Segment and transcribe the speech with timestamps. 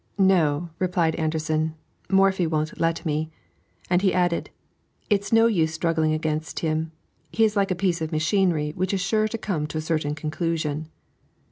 [0.17, 1.75] "No," replied Anderssen,
[2.09, 3.29] "Morphy won't let me;"
[3.87, 4.49] and he added,
[5.11, 6.91] "It is no use struggling against him;
[7.31, 10.15] he is like a piece of machinery which is sure to come to a certain
[10.15, 10.87] conclusion."